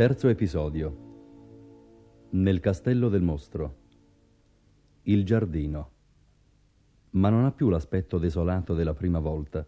[0.00, 0.96] Terzo episodio.
[2.30, 3.74] Nel castello del mostro.
[5.02, 5.90] Il giardino.
[7.10, 9.62] Ma non ha più l'aspetto desolato della prima volta.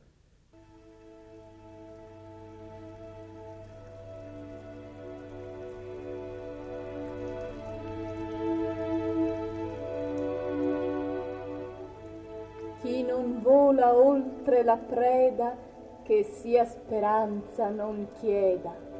[12.80, 15.54] Chi non vola oltre la preda,
[16.02, 18.91] che sia speranza non chieda.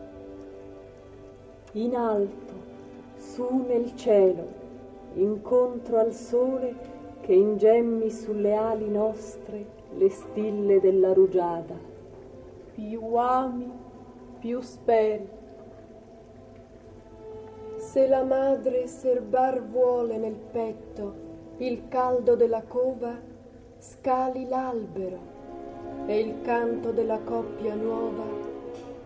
[1.75, 2.53] In alto,
[3.17, 4.47] su nel cielo,
[5.15, 6.75] incontro al sole
[7.23, 9.65] che ingemmi sulle ali nostre
[9.97, 11.75] le stille della rugiada.
[12.75, 13.73] Più ami,
[14.39, 15.27] più speri.
[17.77, 21.15] Se la madre serbar vuole nel petto
[21.57, 23.19] il caldo della cova,
[23.79, 25.19] scali l'albero
[26.05, 28.25] e il canto della coppia nuova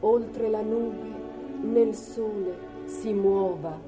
[0.00, 1.25] oltre la nube
[1.60, 3.78] nel sole si muova.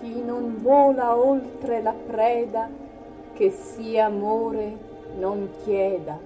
[0.00, 2.70] Chi non vola oltre la preda,
[3.34, 4.76] che sia amore
[5.16, 6.18] non chieda.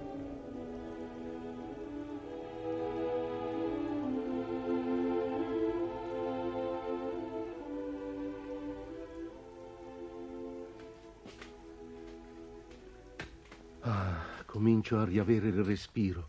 [13.81, 16.29] Ah, comincio a riavere il respiro.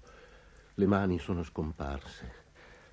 [0.76, 2.43] Le mani sono scomparse.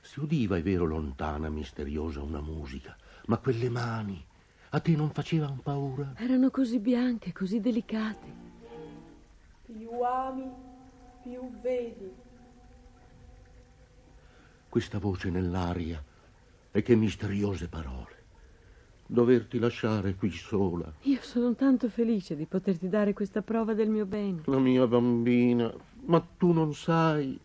[0.00, 4.24] Si udiva, è vero, lontana, misteriosa una musica, ma quelle mani
[4.70, 6.14] a te non facevano paura?
[6.16, 8.48] Erano così bianche, così delicate.
[9.66, 10.50] Più ami,
[11.22, 12.10] più vedi.
[14.68, 16.02] Questa voce nell'aria
[16.70, 18.18] e che misteriose parole.
[19.06, 20.92] Doverti lasciare qui sola.
[21.02, 24.42] Io sono tanto felice di poterti dare questa prova del mio bene.
[24.44, 25.72] La mia bambina,
[26.06, 27.38] ma tu non sai.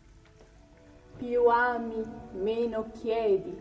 [1.18, 2.04] Più ami,
[2.34, 3.58] meno chiedi.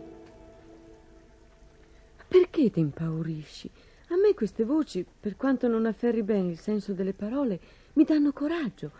[2.26, 3.70] Perché ti impaurisci?
[4.08, 7.60] A me queste voci, per quanto non afferri bene il senso delle parole,
[7.94, 8.90] mi danno coraggio,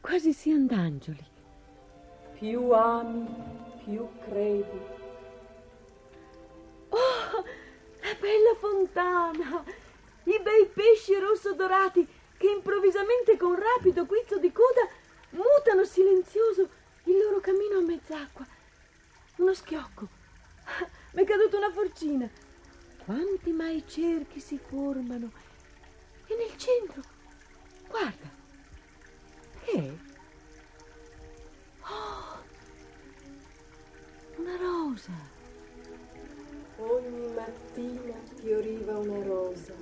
[0.00, 1.24] quasi siano d'angioli.
[2.38, 3.28] Più ami,
[3.84, 4.80] più credi.
[6.88, 7.44] Oh,
[8.00, 9.64] la bella fontana!
[10.24, 12.06] I bei pesci rosso dorati
[12.36, 14.88] che improvvisamente con rapido guizzo di coda
[15.30, 16.68] mutano silenzioso
[17.04, 18.46] il loro cammino a mezz'acqua.
[19.36, 20.08] Uno schiocco.
[21.12, 22.28] Mi è caduta una forcina.
[23.04, 25.32] Quanti mai cerchi si formano.
[26.26, 27.02] E nel centro,
[27.88, 28.30] guarda,
[29.64, 29.92] che è?
[31.82, 32.44] Oh,
[34.36, 35.12] una rosa.
[36.76, 39.74] Ogni mattina fioriva una rosa.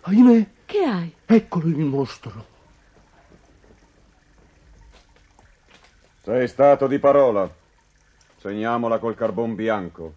[0.00, 0.55] Ahimè?
[1.36, 2.54] Eccolo il mostro.
[6.22, 7.48] Sei stato di parola.
[8.38, 10.14] Segniamola col carbon bianco.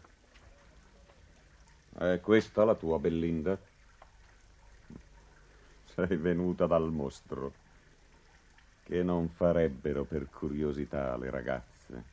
[1.97, 3.57] È questa la tua Bellinda?
[5.93, 7.53] Sei venuta dal mostro.
[8.83, 12.03] Che non farebbero per curiosità le ragazze.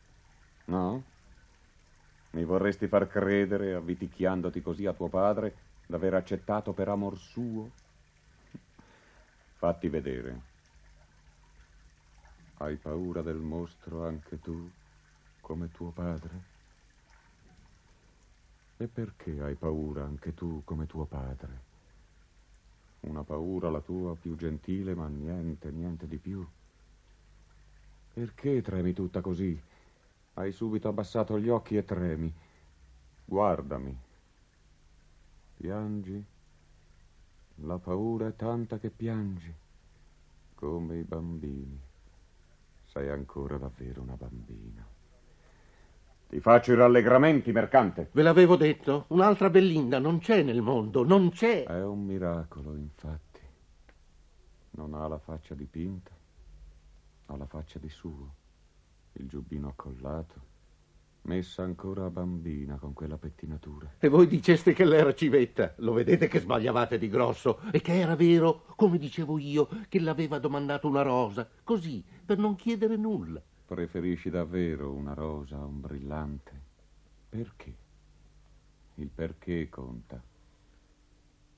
[0.64, 1.02] No?
[2.30, 5.54] Mi vorresti far credere, avviticchiandoti così a tuo padre,
[5.86, 7.70] d'aver accettato per amor suo?
[9.58, 10.40] Fatti vedere.
[12.58, 14.70] Hai paura del mostro anche tu,
[15.40, 16.42] come tuo padre?
[18.76, 21.60] E perché hai paura anche tu, come tuo padre?
[23.00, 26.46] Una paura la tua più gentile, ma niente, niente di più.
[28.12, 29.58] Perché tremi tutta così?
[30.34, 32.30] Hai subito abbassato gli occhi e tremi.
[33.24, 33.98] Guardami.
[35.56, 36.34] Piangi?
[37.60, 39.52] La paura è tanta che piangi,
[40.54, 41.80] come i bambini.
[42.84, 44.86] Sei ancora davvero una bambina.
[46.28, 48.10] Ti faccio i rallegramenti, mercante.
[48.12, 51.64] Ve l'avevo detto, un'altra Bellinda non c'è nel mondo, non c'è.
[51.64, 53.40] È un miracolo, infatti.
[54.72, 56.10] Non ha la faccia dipinta,
[57.26, 58.34] ha la faccia di suo,
[59.12, 60.40] il giubbino accollato,
[61.26, 63.94] messa ancora bambina con quella pettinatura.
[63.98, 65.74] E voi diceste che l'era civetta.
[65.78, 70.38] Lo vedete che sbagliavate di grosso e che era vero, come dicevo io, che l'aveva
[70.38, 73.42] domandato una rosa, così, per non chiedere nulla.
[73.66, 76.52] Preferisci davvero una rosa a un brillante?
[77.28, 77.74] Perché?
[78.94, 80.22] Il perché conta.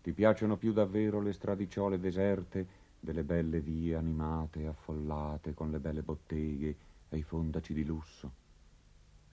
[0.03, 2.67] Ti piacciono più davvero le stradicciole deserte
[2.99, 6.77] delle belle vie animate e affollate con le belle botteghe
[7.11, 8.47] e i fondaci di lusso?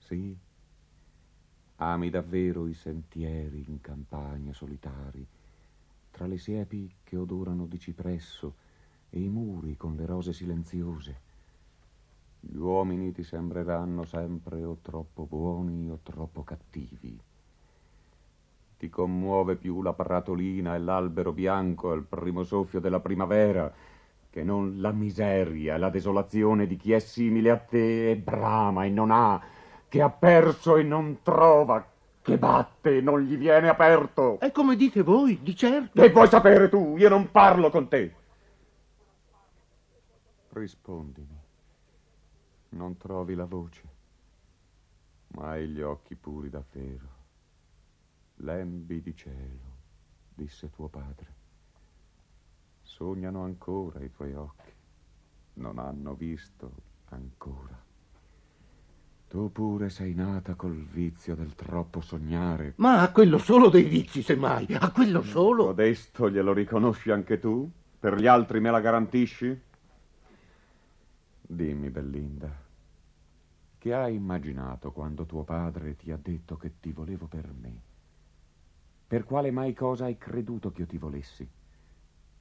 [0.06, 0.38] Sì?
[1.78, 5.26] Ami davvero i sentieri in campagna solitari,
[6.12, 8.54] tra le siepi che odorano di cipresso
[9.10, 11.20] e i muri con le rose silenziose?
[12.38, 17.20] Gli uomini ti sembreranno sempre o troppo buoni o troppo cattivi.
[18.78, 23.74] Ti commuove più la pratolina e l'albero bianco al primo soffio della primavera
[24.30, 28.84] che non la miseria e la desolazione di chi è simile a te e brama
[28.84, 29.54] e non ha,
[29.88, 31.84] che ha perso e non trova,
[32.22, 34.38] che batte e non gli viene aperto.
[34.40, 36.02] È come dite voi, di certo.
[36.02, 36.96] Che vuoi sapere tu?
[36.96, 38.14] Io non parlo con te.
[40.48, 41.44] Rispondimi.
[42.70, 43.82] Non trovi la voce,
[45.28, 47.14] ma hai gli occhi puri davvero.
[48.40, 49.76] Lembi di cielo,
[50.34, 51.34] disse tuo padre.
[52.82, 54.72] Sognano ancora i tuoi occhi.
[55.54, 56.72] Non hanno visto
[57.10, 57.85] ancora.
[59.28, 62.74] Tu pure sei nata col vizio del troppo sognare.
[62.76, 64.66] Ma a quello solo dei vizi, semmai.
[64.78, 65.66] A quello solo.
[65.66, 67.68] Codesto glielo riconosci anche tu?
[67.98, 69.60] Per gli altri me la garantisci?
[71.48, 72.50] Dimmi, Bellinda,
[73.78, 77.80] che hai immaginato quando tuo padre ti ha detto che ti volevo per me?
[79.06, 81.48] Per quale mai cosa hai creduto che io ti volessi?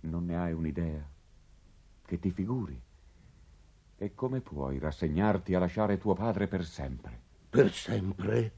[0.01, 1.07] Non ne hai un'idea?
[2.05, 2.79] Che ti figuri?
[3.97, 7.17] E come puoi rassegnarti a lasciare tuo padre per sempre?
[7.49, 8.51] Per sempre?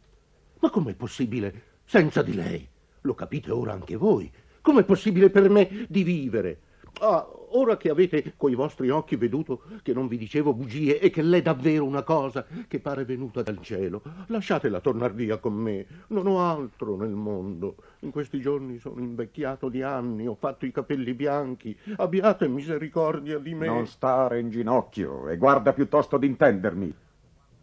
[0.59, 2.67] Ma com'è possibile senza di lei?
[3.01, 4.31] Lo capite ora anche voi.
[4.61, 6.61] Com'è possibile per me di vivere?
[6.99, 11.21] Ah, ora che avete coi vostri occhi veduto che non vi dicevo bugie e che
[11.21, 15.85] l'è davvero una cosa che pare venuta dal cielo, lasciatela tornar via con me.
[16.07, 17.75] Non ho altro nel mondo.
[17.99, 21.77] In questi giorni sono invecchiato di anni, ho fatto i capelli bianchi.
[21.97, 23.67] Abbiate misericordia di me.
[23.67, 26.93] Non stare in ginocchio e guarda piuttosto d'intendermi.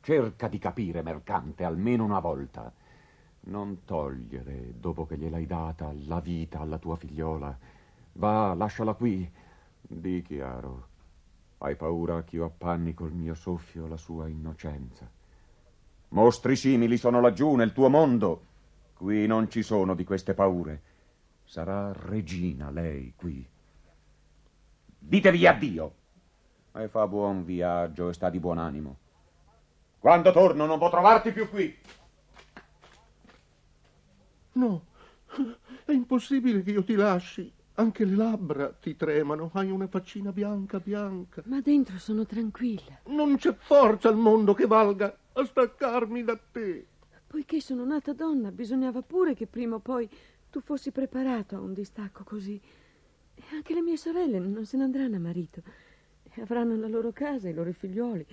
[0.00, 2.72] Cerca di capire, mercante, almeno una volta.
[3.46, 7.56] Non togliere, dopo che gliel'hai data, la vita alla tua figliola
[8.14, 9.30] Va, lasciala qui.
[9.80, 10.88] Di chiaro.
[11.58, 15.08] Hai paura che io appanni col mio soffio la sua innocenza.
[16.08, 18.46] Mostri simili sono laggiù nel tuo mondo.
[18.94, 20.82] Qui non ci sono di queste paure.
[21.44, 23.46] Sarà regina lei qui.
[24.98, 25.94] Ditevi addio.
[26.72, 28.96] E fa buon viaggio e sta di buon animo.
[29.98, 31.76] Quando torno non può trovarti più qui.
[34.52, 34.84] No,
[35.84, 37.52] è impossibile che io ti lasci.
[37.76, 41.42] Anche le labbra ti tremano, hai una faccina bianca bianca.
[41.46, 43.00] Ma dentro sono tranquilla.
[43.06, 46.86] Non c'è forza al mondo che valga a staccarmi da te.
[47.26, 50.08] Poiché sono nata donna, bisognava pure che prima o poi
[50.50, 52.60] tu fossi preparato a un distacco così.
[53.34, 55.62] E anche le mie sorelle non se ne andranno a marito.
[56.22, 58.24] E avranno la loro casa e i loro figlioli.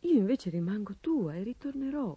[0.00, 2.16] Io invece rimango tua e ritornerò.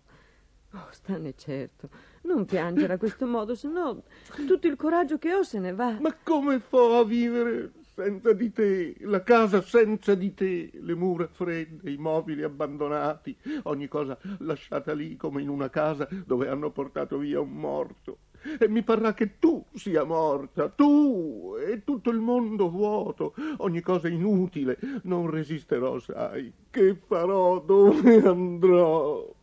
[0.75, 1.88] Oh, stane certo,
[2.24, 4.04] non piangere a questo modo, se no
[4.48, 5.98] tutto il coraggio che ho se ne va.
[6.00, 11.27] Ma come fo a vivere senza di te, la casa senza di te, le mura
[11.27, 17.20] fredde, i mobili abbandonati, ogni cosa lasciata lì come in una casa dove hanno portato
[17.20, 18.18] via un morto.
[18.60, 24.08] E mi parrà che tu sia morta, tu e tutto il mondo vuoto, ogni cosa
[24.08, 24.77] inutile.
[25.03, 26.51] Non resisterò, sai.
[26.72, 27.60] Che farò?
[27.62, 29.34] Dove andrò?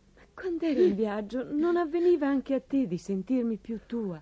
[0.41, 4.19] Quando ero in viaggio non avveniva anche a te di sentirmi più tua.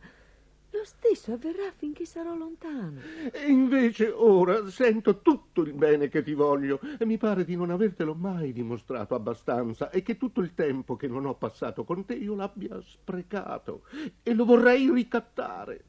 [0.71, 2.99] Lo stesso avverrà finché sarò lontano.
[3.31, 7.69] E invece ora sento tutto il bene che ti voglio e mi pare di non
[7.69, 12.15] avertelo mai dimostrato abbastanza e che tutto il tempo che non ho passato con te
[12.15, 13.83] io l'abbia sprecato
[14.21, 15.85] e lo vorrei ricattare.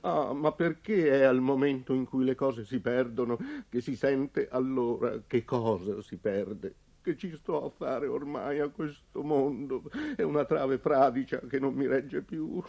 [0.00, 4.48] Ah, ma perché è al momento in cui le cose si perdono che si sente
[4.50, 6.74] allora che cosa si perde?
[7.08, 9.82] Che ci sto a fare ormai a questo mondo.
[10.14, 12.62] È una trave fradicia che non mi regge più.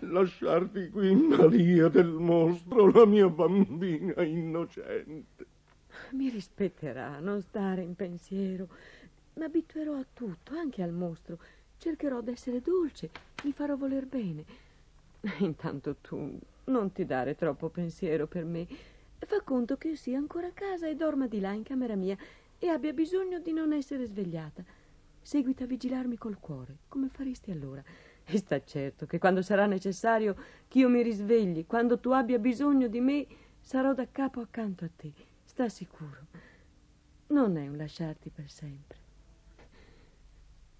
[0.00, 5.46] Lasciarti qui in balia del mostro, la mia bambina innocente.
[6.12, 8.68] Mi rispetterà, non stare in pensiero.
[9.34, 11.38] Mi abituerò a tutto, anche al mostro.
[11.78, 13.10] Cercherò d'essere dolce,
[13.44, 14.44] mi farò voler bene.
[15.38, 18.66] Intanto tu non ti dare troppo pensiero per me.
[19.18, 22.16] Fa conto che io sia ancora a casa e dorma di là in camera mia
[22.64, 24.64] e abbia bisogno di non essere svegliata.
[25.20, 27.84] Seguita a vigilarmi col cuore, come faresti allora.
[28.24, 30.34] E sta certo che quando sarà necessario
[30.66, 33.26] che io mi risvegli, quando tu abbia bisogno di me,
[33.60, 35.12] sarò da capo accanto a te.
[35.44, 36.26] Sta sicuro.
[37.28, 38.98] Non è un lasciarti per sempre.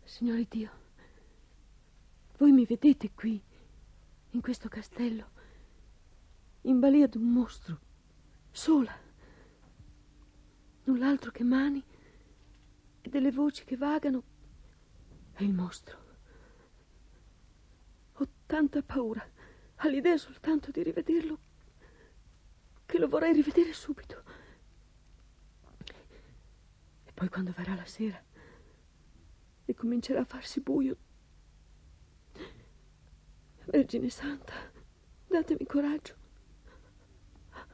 [0.04, 0.70] Signore Dio,
[2.38, 3.42] voi mi vedete qui,
[4.30, 5.26] in questo castello,
[6.62, 7.78] in balia d'un mostro,
[8.50, 9.03] sola
[10.84, 11.82] null'altro che mani
[13.00, 14.22] e delle voci che vagano
[15.34, 16.02] e il mostro.
[18.14, 19.26] Ho tanta paura
[19.76, 21.38] all'idea soltanto di rivederlo
[22.86, 24.22] che lo vorrei rivedere subito.
[27.04, 28.22] E poi quando verrà la sera
[29.64, 30.96] e comincerà a farsi buio.
[33.66, 34.54] Vergine Santa,
[35.26, 36.14] datemi coraggio.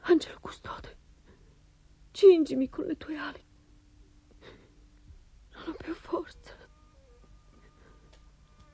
[0.03, 0.97] Angelo custode,
[2.11, 3.43] cingimi con le tue ali.
[5.53, 6.55] Non ho più forza.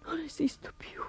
[0.06, 1.02] Non esisto più.